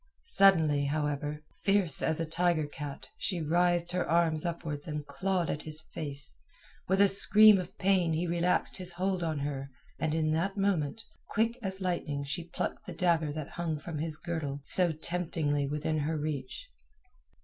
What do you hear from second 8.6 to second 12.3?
his hold of her and in that moment, quick as lightning